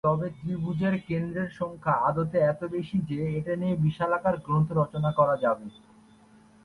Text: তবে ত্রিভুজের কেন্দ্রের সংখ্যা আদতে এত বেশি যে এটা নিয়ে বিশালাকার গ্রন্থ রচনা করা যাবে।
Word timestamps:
তবে 0.07 0.27
ত্রিভুজের 0.37 0.95
কেন্দ্রের 1.07 1.49
সংখ্যা 1.59 1.93
আদতে 2.07 2.37
এত 2.51 2.61
বেশি 2.75 2.97
যে 3.09 3.19
এটা 3.37 3.53
নিয়ে 3.55 3.75
বিশালাকার 3.83 4.35
গ্রন্থ 4.45 4.69
রচনা 4.73 5.09
করা 5.19 5.35
যাবে। 5.43 5.67